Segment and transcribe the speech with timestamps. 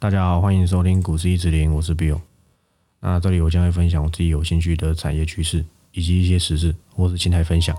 [0.00, 2.20] 大家好，欢迎收听股市一直零，我是 Bill。
[3.00, 7.76] 那这里我将会分享我自己有兴趣的产业趋势，以及一些时事或是心态分享。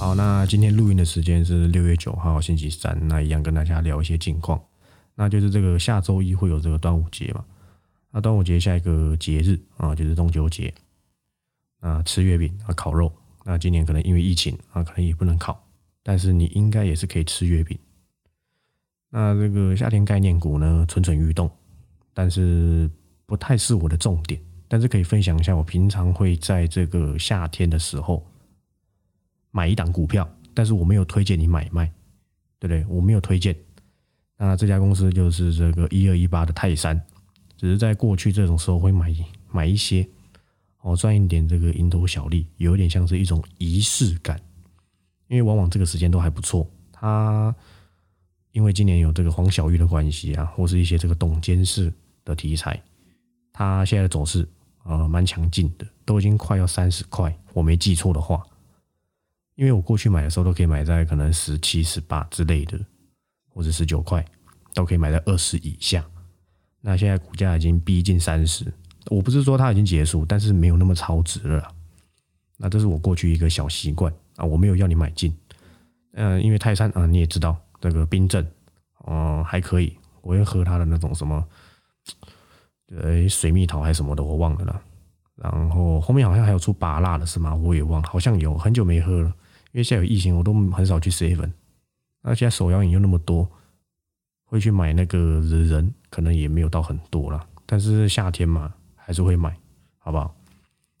[0.00, 4.60] 好，那今天录音的时间是六月九号星期三，那一样跟大家聊一些近况。
[5.14, 7.44] 那就是这个下周一会有这个端午节嘛？
[8.10, 10.74] 那端午节下一个节日啊，就是中秋节。
[11.82, 13.12] 啊，吃月饼啊，烤肉。
[13.44, 15.62] 那今年可能因为疫情啊，可能也不能烤，
[16.02, 17.78] 但是你应该也是可以吃月饼。
[19.10, 21.50] 那这个夏天概念股呢，蠢蠢欲动，
[22.14, 22.90] 但是
[23.26, 24.40] 不太是我的重点。
[24.66, 28.26] 但是可以分享一下，我平常会在这个夏天的时候。
[29.54, 31.84] 买一档股票，但是我没有推荐你买卖，
[32.58, 32.86] 对不对？
[32.88, 33.54] 我没有推荐。
[34.38, 36.98] 那这家公司就是这个一二一八的泰山，
[37.58, 39.14] 只是在过去这种时候会买
[39.50, 40.08] 买一些，
[40.82, 44.40] 哦赚一点这个蝇头小利，有一点像是一种仪式感。
[45.28, 46.68] 因为往往这个时间都还不错。
[46.92, 47.54] 它
[48.50, 51.90] 因为今年有这个黄小玉的关系啊，或是一些这个董监事
[52.22, 52.78] 的题材，
[53.50, 54.46] 它现在的走势
[54.84, 58.42] 呃蛮强劲的，都已经快要三十块，我没记错的话。
[59.54, 62.78] 因为我过去买的时候都可以买在可能十七、十八之类的，
[63.48, 64.22] 或者十九块，
[64.74, 66.04] 都可以买在二十以下。
[66.80, 68.72] 那现在股价已经逼近三十，
[69.06, 71.68] 我不是说它已经结束，但是没有那么超值了。
[72.56, 75.34] 那这是我过去一个小习惯啊，我没有要你买进。
[76.12, 78.46] 嗯，因为泰山啊，你也知道这个冰镇，
[78.98, 81.44] 哦还可以，我会喝它的那种什么，
[82.94, 84.80] 呃水蜜桃还是什么的，我忘了啦。
[85.34, 87.54] 然后后面好像还有出拔辣的是吗？
[87.54, 89.32] 我也忘了，好像有很久没喝了。
[89.72, 91.50] 因为现在有疫情，我都很少去 seven。
[92.22, 93.50] 那现在手摇饮又那么多，
[94.44, 97.44] 会去买那个人可能也没有到很多了。
[97.64, 98.72] 但是夏天嘛，
[99.04, 99.56] 还是会买，
[99.98, 100.34] 好不好？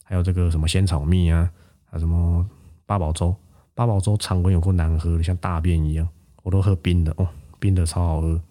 [0.04, 1.50] 还有这个什么仙草蜜啊，
[1.84, 2.48] 还有什么
[2.84, 3.34] 八宝粥。
[3.74, 6.06] 八宝粥常温有够难喝的，像大便一样。
[6.42, 7.26] 我都喝冰的哦，
[7.58, 8.42] 冰的超好喝。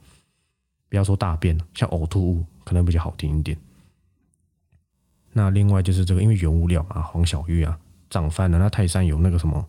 [0.89, 3.57] 不要说大便了，像呕吐物可能比较好听一点。
[5.33, 7.77] 那另外就是这个，因为原物料嘛，黄小玉啊
[8.09, 8.57] 涨翻了。
[8.57, 9.65] 那泰山有那个什么？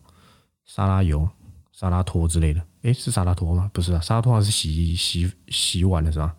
[0.64, 1.28] 沙拉油、
[1.72, 3.70] 沙拉托之类的，诶，是沙拉托吗？
[3.74, 6.34] 不是啊，沙拉托是洗洗洗碗的是吧？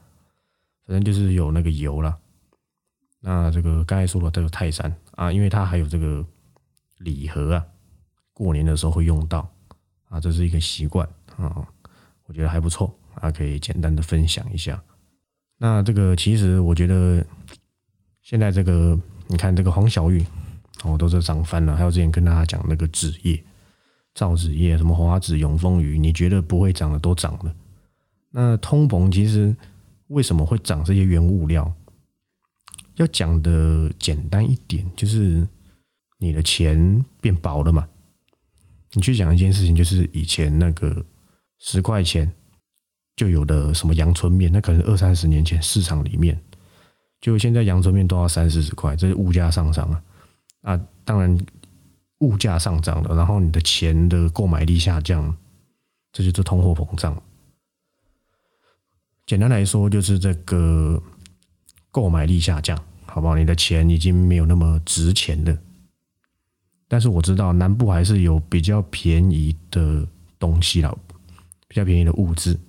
[0.88, 2.18] 反正就是有那个油了。
[3.26, 6.26] 那这个刚才说的这个泰山啊，因为它还有这个
[6.98, 7.66] 礼盒啊，
[8.34, 9.50] 过年的时候会用到
[10.10, 11.08] 啊，这是一个习惯
[11.38, 11.66] 啊，
[12.26, 14.84] 我觉得还不错啊，可以简单的分享一下。
[15.58, 17.26] 那这个其实我觉得
[18.22, 20.22] 现在这个你看这个黄小玉
[20.84, 23.42] 哦，都是涨翻了，还有之前跟大家讲那个纸业。
[24.16, 27.56] 造纸业什么华纸、永丰鱼，你觉得不会涨的都涨了。
[28.30, 29.56] 那通膨其实
[30.10, 30.84] 为什么会涨？
[30.84, 31.74] 这些原物料
[32.96, 35.48] 要讲的简单一点，就是
[36.18, 37.88] 你的钱变薄了嘛。
[38.94, 41.06] 你去讲一件事情，就是以前那个
[41.60, 42.32] 十块钱
[43.16, 46.40] 就有的什么阳春面，那可能二三十年前市场里面，
[47.22, 50.04] 就现在阳春面都要三四十块，这是物价上涨啊。
[50.62, 51.38] 啊，当然。
[52.20, 55.36] 物价上涨了，然后你的钱的购买力下降，
[56.14, 57.22] 这就是通货膨胀。
[59.26, 61.04] 简单来说，就是这个
[61.94, 63.38] 购买力下降，好不好？
[63.38, 65.56] 你的钱已经没有那么值钱了。
[66.88, 70.06] 但是我知道南部还是有比较便宜的
[70.40, 70.98] 东西了，
[71.68, 72.60] 比较便宜的物质。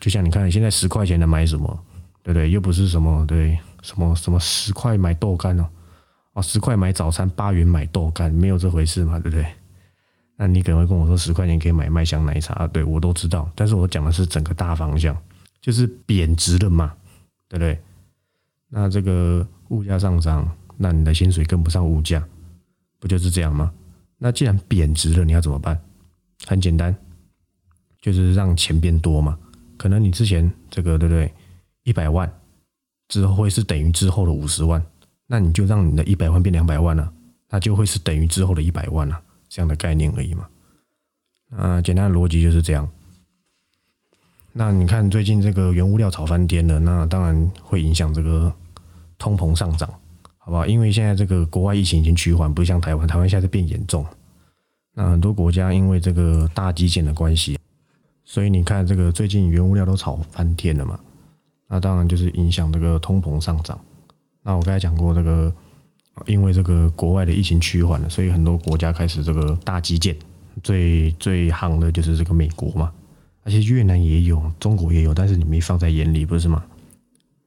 [0.00, 1.84] 就像你看，现在十块钱能买什么？
[2.22, 2.50] 对不对？
[2.50, 5.68] 又不是什么对什么什么十块买豆干哦。
[6.32, 9.46] 哦，十块买早餐，八元买豆干，没有这回事嘛，对不对？
[10.36, 13.48] 那你可能会跟我说，十块钱可以买麦香奶茶，对我都知道。
[13.54, 15.16] 但是我讲的是整个大方向，
[15.60, 16.92] 就是贬值了嘛，
[17.48, 17.78] 对不对？
[18.68, 22.26] 那这个物价上涨，那你的薪水跟不上物价，
[22.98, 23.72] 不就是这样吗？
[24.18, 25.80] 那既然贬值了，你要怎么办？
[26.46, 26.94] 很简单，
[28.00, 29.38] 就是让钱变多嘛。
[29.76, 31.32] 可能你之前这个对不对？
[31.82, 32.32] 一百万
[33.08, 34.84] 之后会是等于之后的五十万。
[35.26, 37.12] 那你就让你的一百万变两百万了，
[37.48, 40.48] 那就会是等于之后的一百万了，这样的概念而已嘛。
[41.50, 42.88] 啊，简单的逻辑就是这样。
[44.56, 48.52] 那你看最近这个原物料炒翻天了，那当然会影响这个
[49.18, 49.92] 通膨上涨，
[50.38, 50.64] 好不好？
[50.64, 54.06] 因为现在这个国外疫情已经趋缓，不像台湾，台湾现在变严重。
[54.94, 57.58] 那很多国家因为这个大基建的关系，
[58.24, 60.96] 所以你看这个最近原物料都炒翻天了嘛。
[61.66, 63.76] 那当然就是影响这个通膨上涨。
[64.44, 65.52] 那我刚才讲过，这个
[66.26, 70.14] 因为这个国外的疫情趋缓了，所以很多国家开始这个大基建，
[70.62, 72.92] 最最夯的就是这个美国嘛，
[73.44, 76.64] 而且越南也有，中国也有，但是你没放在眼里，不是吗？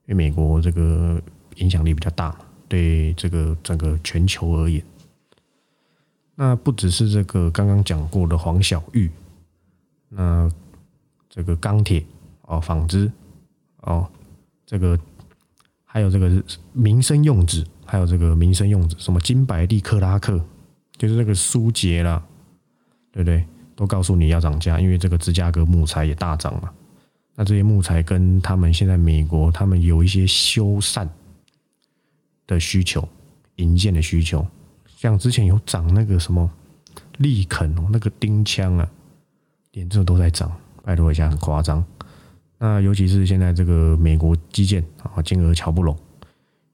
[0.05, 1.21] 因为美国这个
[1.55, 2.39] 影响力比较大嘛，
[2.69, 4.81] 对这个整个全球而言。
[6.35, 9.09] 那不只是这个刚刚讲过的黄小玉，
[10.07, 10.49] 那
[11.29, 12.05] 这个钢铁
[12.43, 13.11] 哦，纺织
[13.81, 14.07] 哦，
[14.65, 14.97] 这个
[15.83, 16.31] 还有这个
[16.73, 20.39] 民生用纸，还有这个民生用纸，什么金百利克拉克，
[20.95, 22.23] 就是那个苏杰啦，
[23.11, 23.43] 对不对？
[23.77, 26.69] 都告诉你要涨价，因为这个芝加哥木材也大涨嘛。
[27.35, 31.07] 那这些木材跟他们现在美国，他们有一些修缮
[32.47, 33.07] 的需求，
[33.57, 34.43] 银建的需求，
[34.95, 36.49] 像之前有涨那个什么
[37.19, 38.89] 利肯哦，那个钉枪啊，
[39.73, 40.51] 连这都在涨，
[40.83, 41.85] 拜托一下，很夸张。
[42.57, 45.95] 那尤其是现在这个美国基建啊，金额瞧不拢，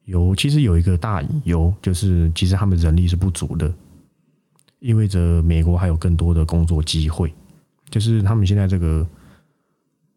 [0.05, 3.69] 有其实有一个大由，就是其实他们人力是不足的。
[4.83, 7.33] 意味着美国还有更多的工作机会，
[7.89, 9.07] 就是他们现在这个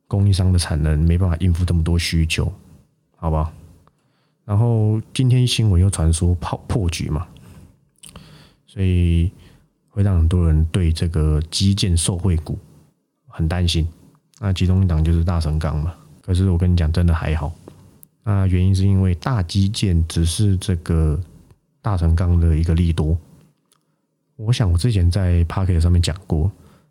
[0.08, 2.52] 供应商的产能没办法应付这么多需求，
[3.14, 3.52] 好不好？
[4.44, 7.28] 然后今天新闻又传说破破局嘛，
[8.66, 9.30] 所以
[9.88, 12.58] 会让很多人对这个基建受惠股
[13.28, 13.86] 很担心。
[14.40, 17.54] 那其中一档就是大成钢嘛，可是我跟你讲，真的还好。
[18.24, 21.20] 那原因是因为大基建只是这个
[21.80, 23.16] 大成钢的一个利多。
[24.36, 26.50] 我想我之前在 p a r k e t 上面讲过，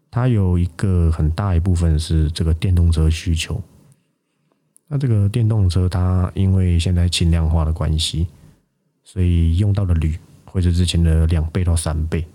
[0.10, 3.62] 它有一个很大一部分是这个电动车需求。
[4.88, 8.28] 那这个电动车它因为现在轻量化的关系，
[9.04, 12.28] 所以用到的铝会是之前的两倍到三倍，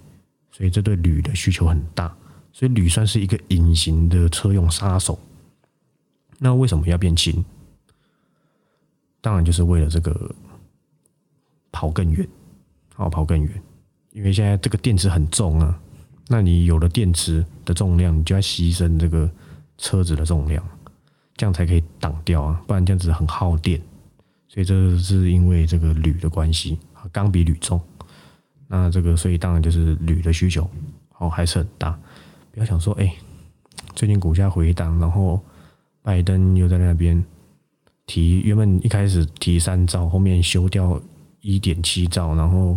[0.51, 2.15] 所以这对铝的需求很大。
[2.53, 5.19] 所以铝算是一个隐形的车用杀手。
[6.39, 7.45] 那为什么要变轻？
[9.21, 10.35] 当然就是为了这个
[11.71, 12.27] 跑更远，
[12.95, 13.63] 好跑更远。
[14.13, 15.81] 因为现在这个电池很重啊，
[16.27, 19.31] 那你有了电池的重量，你就要牺牲这个
[19.79, 20.63] 车子的重量，
[21.37, 23.81] 这样才可以挡掉啊，不然这样子很耗电。
[24.49, 27.81] 所以这是因为这个铝的关系啊，钢比铝重，
[28.67, 30.69] 那这个所以当然就是铝的需求
[31.19, 31.97] 哦还是很大。
[32.51, 33.15] 不要想说哎，
[33.95, 35.41] 最近股价回档，然后
[36.03, 37.25] 拜登又在那边
[38.07, 41.01] 提，原本一开始提三兆，后面修掉
[41.43, 42.77] 一点七兆，然后。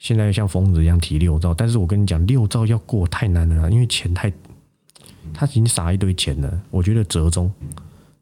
[0.00, 4.32] 现在像疯子一样提六兆，但是我跟你讲，六兆要过太难了，因为钱太，
[5.34, 6.62] 他已经撒一堆钱了。
[6.70, 7.52] 我觉得折中，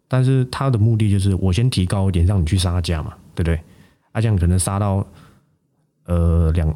[0.08, 3.54] 但是他的目的就是我先提高一点，让你去杀价嘛，对不对？
[4.10, 5.06] 啊，这样可能杀到
[6.06, 6.68] 呃两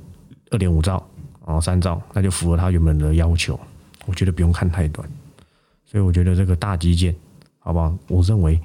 [0.51, 1.05] 二点五兆
[1.45, 3.59] 然后三兆，那就符合他原本的要求。
[4.07, 5.09] 我觉得不用看太短，
[5.85, 7.13] 所以我觉得这个大基建，
[7.59, 7.93] 好不好？
[8.07, 8.61] 我认为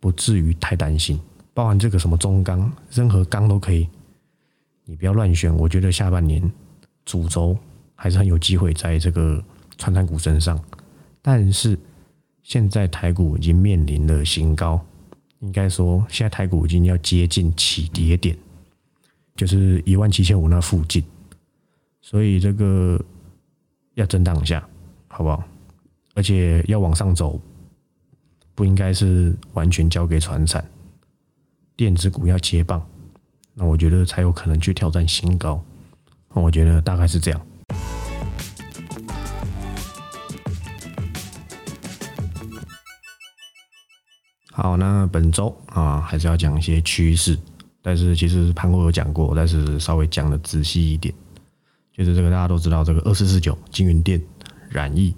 [0.00, 1.20] 不至于太担心，
[1.54, 3.88] 包含这个什么中钢，任何钢都可以。
[4.88, 6.40] 你不要乱选，我觉得下半年
[7.04, 7.58] 主轴
[7.96, 9.42] 还是很有机会在这个
[9.76, 10.58] 传产股身上。
[11.20, 11.76] 但是
[12.44, 14.80] 现在台股已经面临了新高，
[15.40, 18.38] 应该说现在台股已经要接近起跌点，
[19.34, 21.02] 就是一万七千五那附近，
[22.00, 23.04] 所以这个
[23.94, 24.66] 要震荡一下，
[25.08, 25.42] 好不好？
[26.14, 27.40] 而且要往上走，
[28.54, 30.64] 不应该是完全交给船产，
[31.74, 32.80] 电子股要接棒。
[33.58, 35.64] 那我觉得才有可能去挑战新高，
[36.34, 37.40] 我觉得大概是这样。
[44.52, 47.38] 好，那本周啊还是要讲一些趋势，
[47.80, 51.14] 但是其实盘哥有讲过，但是稍微讲的仔细一点，
[51.96, 54.20] 就是这个大家都知道，这个二四四九金云店
[54.68, 55.14] 染艺，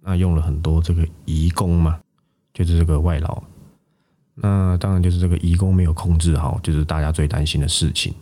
[0.00, 2.00] 那用了很多这个移工嘛，
[2.52, 3.40] 就是这个外劳。
[4.40, 8.14] 那当然就是这个移工没有控制好，就是大家最担心的事情，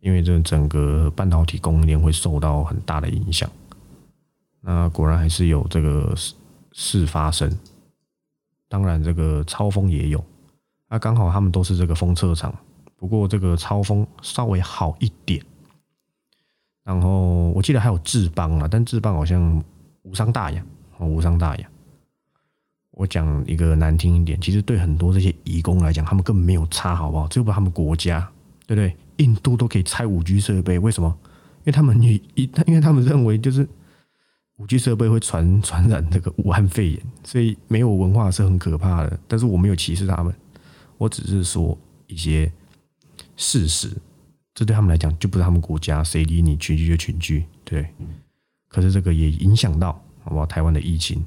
[0.00, 3.50] 因为这整个半导体供应链会受到很大的影响。
[4.60, 6.34] 那果然还是有这个事
[6.72, 7.50] 事发生，
[8.68, 10.22] 当然这个超风也有，
[10.88, 12.54] 那刚好他们都是这个封测厂，
[12.96, 15.42] 不过这个超风稍微好一点。
[16.84, 19.64] 然后我记得还有智邦啊，但智邦好像
[20.02, 20.62] 无伤大雅，
[20.98, 21.68] 无伤大雅。
[22.92, 27.26] 我讲一个难听一点，其实对很多这些移工来讲，他们根本没有差，好不好？
[27.28, 28.20] 这又不是他们国家，
[28.66, 28.96] 对不对？
[29.18, 31.16] 印度都可以拆五 G 设备，为什么？
[31.60, 33.68] 因为他们一一，因为他们认为就是
[34.56, 39.18] 五 G 设备会传 传染这个武汉肺炎，所以没有文化是很可怕的。
[39.28, 40.34] 但是我没有歧视他们，
[40.98, 42.50] 我只是说一些
[43.36, 43.90] 事实，
[44.54, 47.86] 这对他们来讲就不是他们国家，谁理你群居就群居，对。
[48.68, 49.92] 可是这个也影响到
[50.24, 50.46] 好不好？
[50.46, 51.24] 台湾的疫情。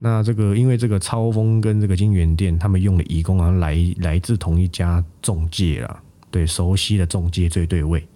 [0.00, 8.06] 那这个，因为这个超风跟这个金源店，他们用的移工啊，来来自同一家中介啦，对，熟悉的中介最对位，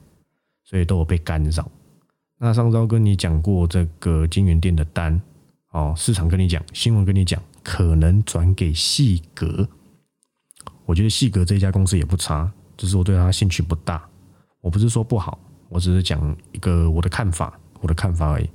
[0.63, 1.69] 所以都有被干扰。
[2.39, 5.21] 那上周跟你讲过这个金源店的单，
[5.73, 9.69] 哦，市场跟你讲，新闻跟你讲，可能转给细格。
[10.85, 14.09] 我觉得细格这家公司也不差，只是我对他兴趣不大。
[14.61, 15.37] 我不是说不好，
[15.69, 18.49] 我只是讲一个我的看法，我的看法而已。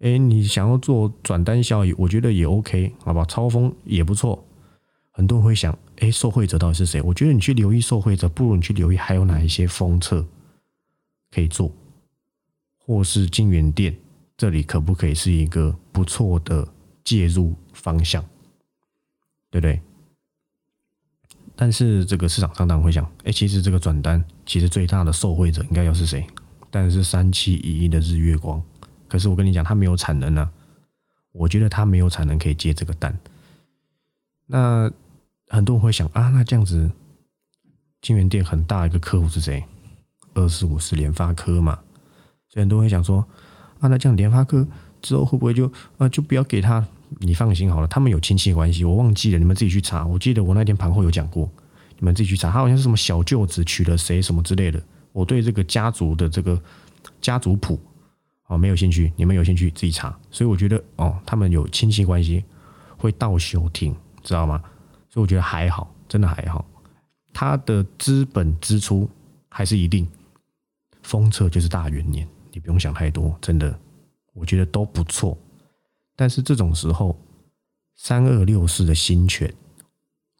[0.00, 3.24] 哎，你想要做转单效益，我觉得也 OK，好吧？
[3.24, 4.44] 超风也不错。
[5.10, 7.02] 很多人会想，哎，受惠者到底是谁？
[7.02, 10.24] 我觉得你去留意受惠者，不如你去留意还有哪一些封测
[11.32, 11.72] 可以做，
[12.78, 13.96] 或是金源店
[14.36, 16.68] 这里可不可以是一个不错的
[17.02, 18.24] 介入方向，
[19.50, 19.80] 对不对？
[21.56, 26.24] 但是这个市场上当然会想，哎，其实这个转单其实最大的受惠者应该要是谁？
[26.70, 28.62] 但是三七一一的日月光。
[29.08, 30.50] 可是我跟你讲，他没有产能呢。
[31.32, 33.16] 我觉得他没有产能可以接这个单。
[34.46, 34.90] 那
[35.48, 36.90] 很多人会想啊，那这样子，
[38.00, 39.62] 金源店很大一个客户是谁？
[40.34, 41.78] 二四五是联发科嘛？
[42.48, 43.24] 所以很多人会想说
[43.78, 44.66] 啊，那这样联发科
[45.00, 46.84] 之后会不会就啊就不要给他？
[47.20, 50.04] 你放心好了，他们有亲戚关系，我忘记了，你们自己去查。
[50.06, 51.48] 我记得我那天盘后有讲过，
[51.98, 52.50] 你们自己去查。
[52.50, 54.82] 他好像是什么小舅子娶了谁什么之类的。
[55.12, 56.60] 我对这个家族的这个
[57.20, 57.78] 家族谱。
[58.48, 60.18] 哦，没有兴趣，你们有兴趣自己查。
[60.30, 62.44] 所以我觉得，哦，他们有亲戚关系，
[62.96, 64.62] 会倒休庭，知道吗？
[65.08, 66.64] 所以我觉得还好，真的还好。
[67.32, 69.08] 他的资本支出
[69.48, 70.08] 还是一定，
[71.02, 73.78] 封测就是大元年，你不用想太多，真的，
[74.32, 75.36] 我觉得都不错。
[76.16, 77.16] 但是这种时候，
[77.96, 79.52] 三二六四的新权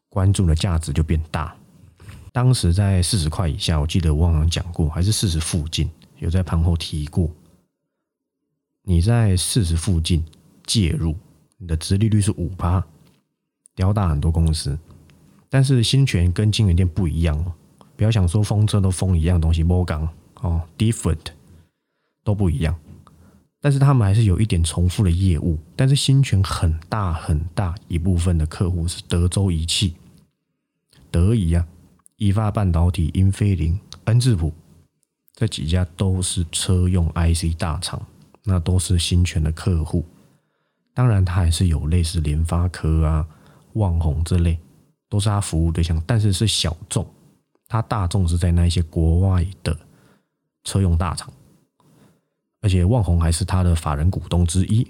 [0.09, 1.55] 关注的价值就变大。
[2.31, 7.29] 当时在四十块以下，我记得我好像讲过，还是四十附近，有在盘后提过。
[8.83, 10.23] 你在四十附近
[10.65, 11.15] 介入，
[11.57, 12.83] 你的殖利率是五趴，
[13.75, 14.77] 吊打很多公司。
[15.49, 17.53] 但是新权跟金源店不一样哦，
[17.95, 20.07] 不要想说封车都封一样东西，摩港
[20.41, 21.17] 哦，different
[22.23, 22.75] 都不一样。
[23.61, 25.59] 但是他们还是有一点重复的业务。
[25.75, 29.95] 但是新权很大很大一部分的客户是德州仪器、
[31.11, 31.67] 德仪啊、
[32.15, 34.53] 意发半导体、英飞凌、恩智浦
[35.33, 38.01] 这几家都是车用 IC 大厂。
[38.43, 40.05] 那都是新权的客户，
[40.93, 43.27] 当然他还是有类似联发科啊、
[43.73, 44.57] 旺宏这类，
[45.09, 47.05] 都是他服务对象，但是是小众，
[47.67, 49.77] 他大众是在那一些国外的
[50.63, 51.31] 车用大厂，
[52.61, 54.87] 而且旺宏还是他的法人股东之一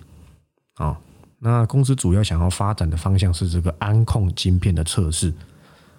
[0.76, 1.00] 啊。
[1.40, 5.34] 那公司主要想要发展的方向是这个安控晶片的测试，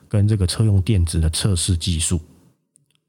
[0.09, 2.21] 跟这个车用电子的测试技术。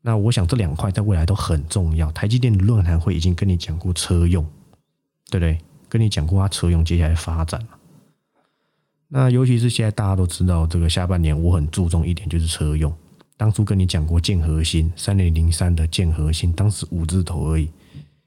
[0.02, 2.12] 那我想这两块在未来都很重要。
[2.12, 4.44] 台积电的论坛会已经跟你讲过车用，
[5.30, 5.58] 对不对？
[5.88, 7.62] 跟你讲过它车用接下来发展
[9.10, 12.94] 那尤其是现在大家都知道，这个下半年我很注重一点就是车用。
[13.36, 17.70] 当初跟你讲过建核心三零零三的建核心，当时五字头而已，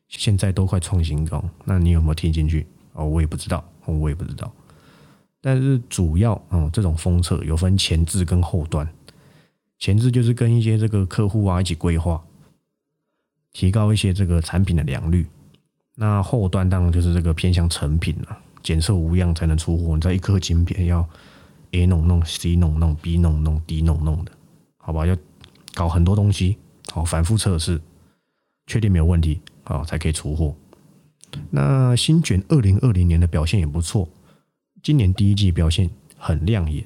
[0.09, 1.43] 现在都快创新高。
[1.64, 2.66] 那你有没有听进去？
[2.93, 4.52] 哦，我也不知道，我也不知道。
[5.40, 8.87] 但是主要哦，这种封测有分前置跟后端。
[9.78, 12.25] 前置就是跟一些这个客户啊一起规划，
[13.52, 15.26] 提高一些这个产品的良率。
[15.97, 19.95] 那后端当然就是这个偏向成品了，检测无恙才能出货。
[19.95, 21.09] 你在一颗晶片要
[21.73, 24.33] A 弄弄，C 弄弄，B 弄弄，D 弄弄的，
[24.78, 25.07] 好吧？
[25.07, 25.16] 要
[25.75, 26.57] 搞很多东西，
[26.90, 27.81] 好反复测试，
[28.66, 30.54] 确定没有问题啊，才可以出货。
[31.50, 34.09] 那新卷二零二零年的表现也不错，
[34.83, 36.85] 今年第一季表现很亮眼。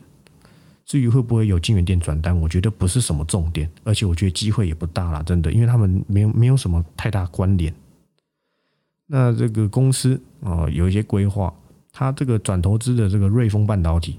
[0.88, 7.72] 至于会不会有金源店转单，我觉得不是什么重点，而且我觉得机会也不大了，真的，因为他们没有没有什么太大关联。
[9.06, 11.54] 那这个公司啊，有一些规划，
[11.92, 14.18] 它这个转投资的这个瑞丰半导体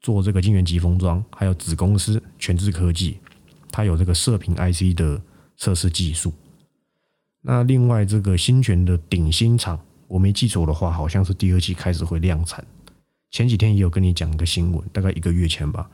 [0.00, 3.18] 做这个晶圆级封装，还有子公司全智科技，
[3.72, 5.20] 它有这个射频 IC 的
[5.56, 6.32] 测试技术。
[7.42, 12.64] 那另外这个新泉的鼎新厂，我没记错的话，好像是第二季开始会量产。
[13.30, 15.88] 前几天也有跟你讲一个新闻，大概一个月前吧，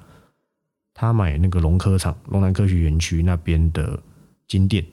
[0.95, 4.03] 他买那个龙科厂、龙南科学园区那边的
[4.49, 4.85] 金店、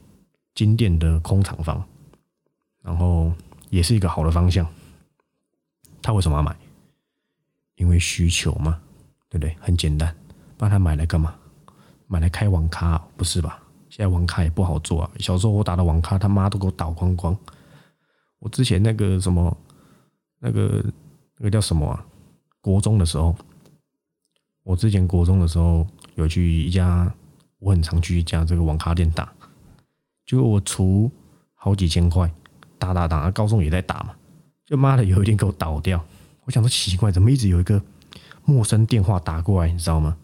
[0.54, 1.84] 金店的空厂房，
[2.82, 3.32] 然后
[3.70, 4.68] 也是一个好的方向。
[6.02, 6.56] 他为什么要买？
[7.76, 8.80] 因为需求嘛，
[9.30, 9.56] 对不对？
[9.62, 10.14] 很简单，
[10.58, 11.34] 帮他买来干嘛？
[12.08, 12.98] 买来开网咖？
[13.16, 13.64] 不是吧？
[13.90, 15.12] 现在网咖也不好做啊。
[15.20, 17.38] 小时候我打的网咖，他妈都给我倒光光。
[18.40, 19.58] 我之前那个什么，
[20.40, 20.84] 那个
[21.38, 22.06] 那个叫什么啊？
[22.63, 23.36] 国中的时候，
[24.63, 27.13] 我之前国中的时候有去一家，
[27.60, 29.29] 我很常去一家这个网咖店打，
[30.25, 31.12] 就我出
[31.53, 32.32] 好几千块
[32.79, 34.15] 打打打，高中也在打嘛，
[34.65, 36.01] 就妈的有一天给我倒掉，
[36.46, 37.82] 我想说奇怪，怎么一直有一个
[38.46, 40.15] 陌生电话打过来，你知道吗？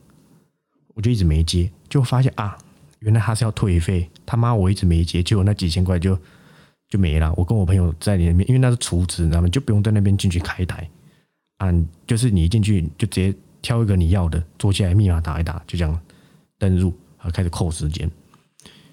[0.96, 2.58] 我就一直没接，就发现啊，
[3.00, 6.18] 原来他是要退费，他妈我一直没接，结果那几千块就
[6.88, 7.34] 就没了。
[7.36, 9.50] 我跟我朋友在里面，因为那是厨子，你知道吗？
[9.50, 10.90] 就不用在那边进去开台。
[11.60, 15.98] 按就是你一进去就直接挑一个你要的，坐下来密码打一打，就这样
[16.58, 18.10] 登入，啊开始扣时间。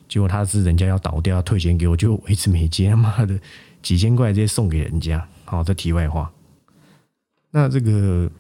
[0.08, 3.37] 结果他是人家要倒掉要退钱给我，就我一直没接，他妈的
[3.82, 5.26] 几千块直接送给人家。
[5.44, 6.32] 好，这题外话。
[7.50, 8.30] 那这个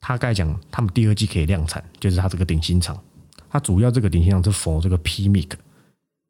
[0.00, 3.02] 他刚才讲，他们第二季可以量产，就是他这个顶新厂，
[3.48, 5.50] 它主要这个顶新厂是否这个 PMIC、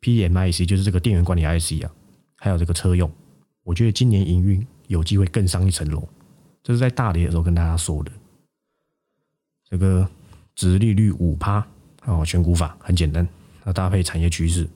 [0.00, 1.91] PMIC，就是这个电源管理 IC 啊，
[2.37, 3.11] 还有这个车用。
[3.62, 6.09] 我觉得今年营运有机会更上一层楼，
[6.62, 8.12] 这是在大跌的时候跟大家说的。
[9.69, 10.09] 这个
[10.54, 11.66] 值利率五趴
[12.04, 13.26] 哦，选股法很简单，
[13.64, 14.69] 那搭配产业趋势，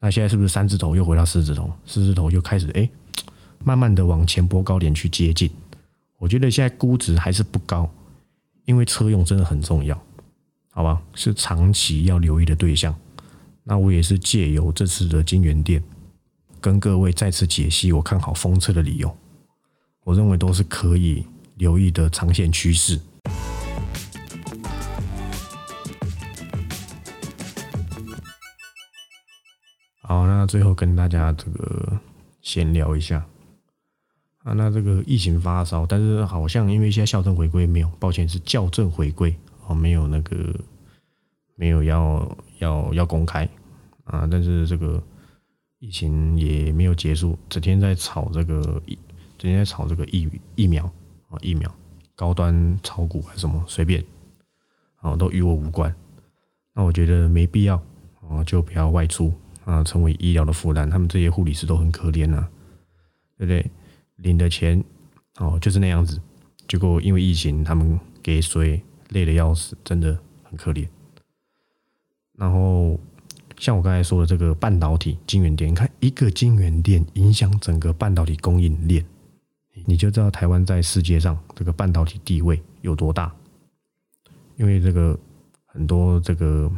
[0.00, 1.72] 那现在是不是三字头又回到四字头？
[1.86, 2.90] 四字头又开始哎，
[3.64, 5.50] 慢慢的往前波高点去接近。
[6.18, 7.88] 我觉得现在估值还是不高，
[8.64, 10.00] 因为车用真的很重要，
[10.70, 11.02] 好吧？
[11.14, 12.94] 是长期要留意的对象。
[13.62, 15.82] 那我也是借由这次的金源店，
[16.60, 19.16] 跟各位再次解析我看好风车的理由。
[20.06, 23.00] 我认为都是可以留意的长线趋势。
[30.00, 32.00] 好，那最后跟大家这个
[32.40, 33.26] 闲聊一下
[34.44, 39.36] 啊，那这个疫情发烧，但是好像因为现在校正回归没有，抱歉是校正回归
[39.66, 40.54] 哦，没有那个
[41.56, 43.42] 没有要要要公开
[44.04, 45.02] 啊，但是这个
[45.80, 48.80] 疫情也没有结束，整天在炒这个，
[49.38, 50.84] 整天炒这个疫疫苗
[51.28, 51.72] 啊疫苗
[52.14, 54.04] 高端炒股还是什么随便
[54.96, 55.94] 啊，都与我无关。
[56.74, 57.76] 那我觉得没必要
[58.28, 59.32] 啊，就不要外出。
[59.66, 62.46] 啊，成为医疗的负担，他们这些护理师都很可怜呐，
[63.36, 63.68] 对不对？
[64.14, 64.80] 领的钱
[65.38, 66.20] 哦就是那样子，
[66.68, 70.86] 结果因为疫情，他们给水累的要死，真的很可怜。
[72.34, 72.96] 然后
[73.58, 79.04] 像我刚才说的这个半导体晶圆店，你看一个晶圆店影响整个半导体供应链，
[79.84, 83.30] 你就知道台湾在世界上这个半导体地位有多大。
[84.56, 85.18] 因为这个
[85.66, 86.70] 很多这个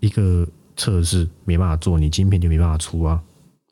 [0.00, 0.46] 一个。
[0.74, 3.22] 测试没办法做，你晶片就没办法出啊！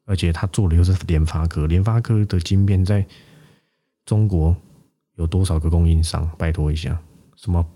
[0.05, 3.05] 而且他做的又是联发科，联发科的晶片在
[4.05, 4.55] 中国
[5.17, 6.31] 有多少个供应商？
[6.37, 7.01] 拜托一下，
[7.37, 7.67] 什么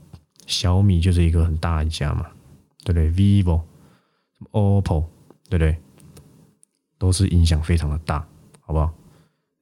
[0.47, 2.27] 小米就是一个很大一家嘛，
[2.85, 3.63] 对不对？vivo、
[4.53, 5.05] OPPO，
[5.49, 5.77] 对不对？
[6.99, 8.25] 都是影响非常的大，
[8.61, 8.95] 好不好？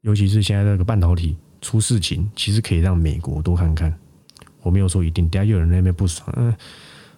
[0.02, 3.92] 尤其是现在这个半导体出事情，其实可以让美国多看看。
[4.60, 6.54] 我没有说一定，等下又有人那边不爽，嗯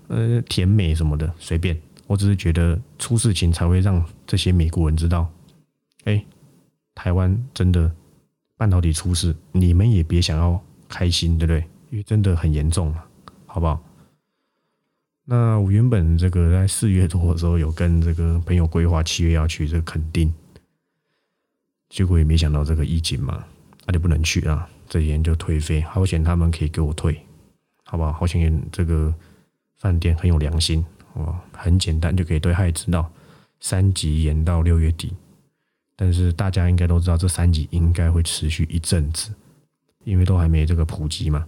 [0.08, 1.78] 呃，甜美什么的，随便。
[2.06, 5.30] 我只是觉得出事情才会让这些美国人知道，
[6.04, 6.22] 哎，
[6.94, 7.90] 台湾真的
[8.58, 11.60] 半导体出事，你们也别想要开心，对不对？
[11.90, 13.04] 因为真的很严重了，
[13.46, 13.82] 好不好？
[15.24, 20.30] 那我原本这个在四月多的时候有跟这个朋友规划七月要去这个垦丁，
[21.94, 23.44] 结果也没想到这个疫情嘛，
[23.86, 25.80] 那就不能去啊，这几天就退费。
[25.82, 27.16] 好险他们可以给我退，
[27.84, 28.12] 好不好？
[28.12, 29.14] 好险这个
[29.76, 30.84] 饭店很有良心。
[31.12, 33.08] 哦，很简单就可以对他也知道，
[33.60, 35.12] 三级延到六月底，
[35.94, 39.32] 但是大家应该都知道，这三级应该会持续一阵子，
[40.02, 41.46] 因为都还没这个普及嘛，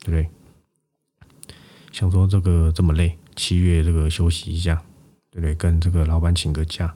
[0.00, 1.54] 对不对？
[1.92, 4.82] 想说这个这么累，七月这个休息一下，
[5.30, 5.54] 对不对？
[5.54, 6.92] 跟这个老板请个假，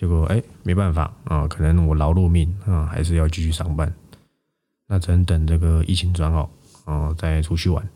[0.00, 3.92] 结果哎，没办法啊，可能我劳碌命啊，还是要继续上班，
[4.86, 6.50] 那只能等这个疫情转好
[6.86, 7.86] 啊，再出去玩。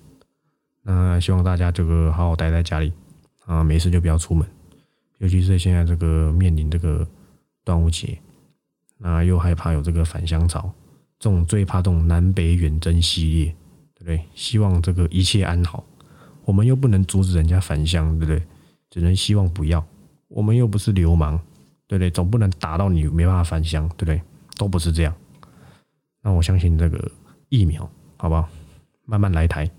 [0.82, 2.92] 那希望大家这个好好待在家里
[3.46, 4.46] 啊，没事就不要出门，
[5.16, 7.08] 尤其是现在这个面临这个
[7.64, 8.18] 端午节，
[8.98, 10.70] 那又害怕有这个返乡潮，
[11.18, 13.56] 这种最怕这种南北远征系列，
[13.94, 14.22] 对不对？
[14.34, 15.82] 希望这个一切安好，
[16.44, 18.42] 我们又不能阻止人家返乡，对不对？
[18.90, 19.82] 只能希望不要，
[20.28, 21.40] 我们又不是流氓，
[21.86, 22.10] 对不对？
[22.10, 24.20] 总不能打到你没办法返乡，对不对？
[24.56, 25.14] 都不是这样。
[26.22, 27.10] 那我相信这个
[27.48, 28.48] 疫苗，好不好？
[29.04, 29.70] 慢慢来台。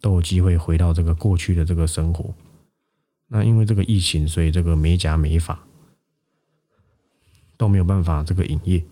[0.00, 2.34] 都有机会回到这个过去的这个生活。
[3.26, 5.58] 那因为这个疫情，所以这个美甲美发
[7.56, 8.84] 都没有办法这个营业。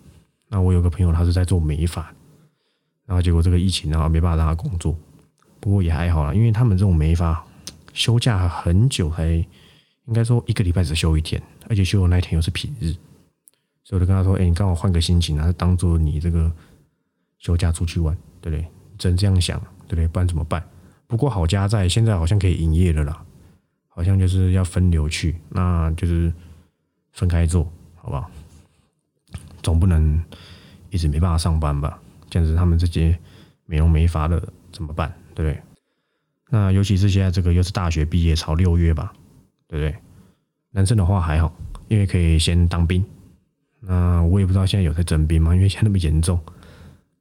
[0.48, 2.14] 那我有个朋友，他是在做美发，
[3.04, 4.96] 然后结果这个疫情，然后没办法让他工作。
[5.60, 7.44] 不过也还好啦，因为他们这种美发
[7.92, 9.46] 休假很久，才
[10.06, 12.92] 应该说一个礼拜只休一天，而且休的那一天又是平日，
[13.84, 16.50] 所以我就跟他说：“哎，你刚好换个心情啊，当做你这个
[17.38, 18.66] 休假出去玩，对不对？
[18.98, 20.08] 真这样想，对不对？
[20.08, 20.62] 不然怎么办？”
[21.06, 23.24] 不过好家在现在好像可以营业了啦，
[23.88, 26.32] 好像就是要分流去，那就是
[27.12, 28.30] 分开做，好不好？
[29.62, 30.20] 总不能
[30.90, 32.00] 一直没办法上班吧？
[32.30, 33.16] 这样子他们这些
[33.66, 35.12] 美容美发的怎么办？
[35.34, 35.62] 对不对？
[36.48, 39.12] 那尤其是现在这个又是大学毕业潮，六月吧，
[39.72, 39.96] 对不对？
[40.72, 41.50] 男生的话还好，
[41.88, 43.02] 因为可以先当兵。
[43.80, 45.54] 那我也不知道现在有在征兵吗？
[45.54, 46.38] 因为现在那么严重。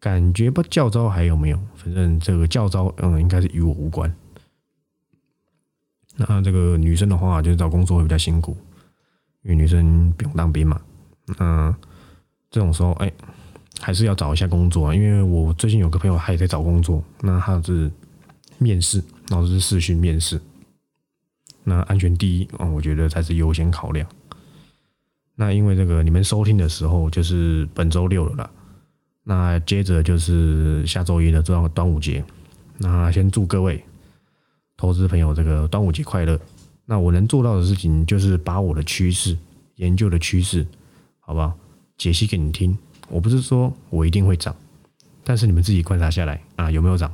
[0.01, 1.59] 感觉不教招还有没有？
[1.75, 4.13] 反正这个教招，嗯，应该是与我无关。
[6.17, 8.57] 那这个女生的话，就是找工作会比较辛苦，
[9.43, 10.81] 因为女生不用当兵嘛。
[11.37, 11.73] 那
[12.49, 13.09] 这种时候，哎，
[13.79, 14.93] 还是要找一下工作啊。
[14.93, 17.89] 因为我最近有个朋友，他也在找工作，那他是
[18.57, 20.41] 面试，然后是视讯面试。
[21.63, 24.07] 那安全第一啊，我觉得才是优先考量。
[25.35, 28.49] 那因为这个，你们收听的时候就是本周六了啦。
[29.23, 32.23] 那接着就是下周一的端端午节。
[32.77, 33.83] 那先祝各位
[34.75, 36.39] 投资朋友这个端午节快乐。
[36.85, 39.37] 那我能做到的事情就是把我的趋势、
[39.75, 40.65] 研究的趋势，
[41.19, 41.53] 好不好？
[41.97, 42.77] 解析给你听。
[43.07, 44.55] 我不是说我一定会涨，
[45.23, 47.13] 但是你们自己观察下来啊，有没有涨？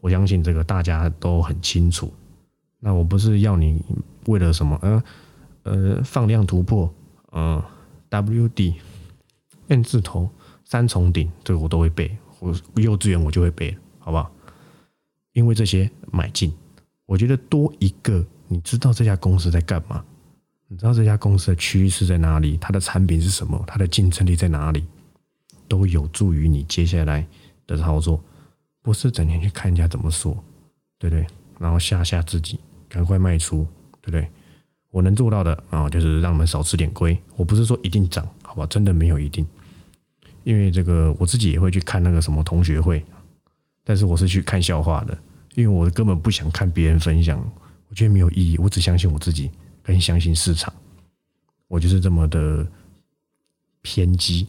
[0.00, 2.12] 我相信这个大家都很清楚。
[2.84, 3.80] 那我不是要你
[4.26, 5.02] 为了什么，呃
[5.62, 6.92] 呃，放量突破，
[7.30, 7.62] 嗯
[8.08, 8.74] ，W D
[9.68, 10.28] N 字头
[10.64, 12.10] 三重顶，这个我都会背。
[12.40, 14.28] 我幼稚园我就会背，好不好？
[15.32, 16.52] 因为这些买进，
[17.06, 20.04] 我觉得多一个，你知道这家公司在干嘛？
[20.66, 22.56] 你知道这家公司的趋势在哪里？
[22.56, 23.62] 它的产品是什么？
[23.64, 24.84] 它的竞争力在哪里？
[25.68, 27.24] 都有助于你接下来
[27.64, 28.20] 的操作，
[28.82, 30.36] 不是整天去看人家怎么说，
[30.98, 31.24] 对不对？
[31.60, 32.58] 然后吓吓自己。
[32.92, 33.66] 赶快卖出，
[34.02, 34.28] 对不对？
[34.90, 37.18] 我能做到的啊，就是让我们少吃点亏。
[37.36, 38.66] 我不是说一定涨，好吧？
[38.66, 39.46] 真的没有一定，
[40.44, 43.02] 因为这个我自己也会去看那个什么同学会，
[43.82, 45.16] 但是我是去看笑话的，
[45.54, 47.42] 因为我根本不想看别人分享，
[47.88, 48.58] 我觉得没有意义。
[48.58, 49.50] 我只相信我自己，
[49.82, 50.70] 更相信市场。
[51.68, 52.66] 我就是这么的
[53.80, 54.46] 偏激，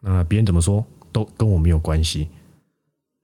[0.00, 2.28] 那别人怎么说都跟我没有关系。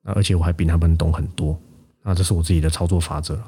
[0.03, 1.59] 那而且我还比他们懂很多，
[2.03, 3.43] 那这是我自己的操作法则。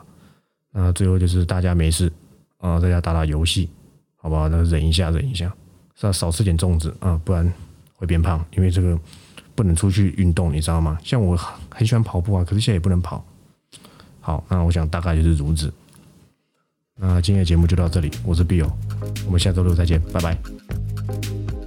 [0.72, 2.12] 那最后就是大家没事
[2.59, 3.68] 啊，在家打打游戏，
[4.16, 4.48] 好不好？
[4.48, 5.52] 那忍一下，忍一下，
[5.94, 7.52] 是少吃点粽子啊，不然
[7.94, 8.44] 会变胖。
[8.56, 8.98] 因为这个
[9.54, 10.98] 不能出去运动，你知道吗？
[11.02, 11.37] 像我
[11.68, 13.24] 很喜欢跑步啊，可是现在也不能跑。
[14.20, 15.72] 好，那我想大概就是如此。
[16.96, 18.70] 那今天的节目就到这里，我是 Bill，
[19.24, 21.60] 我们下周六再见，拜拜。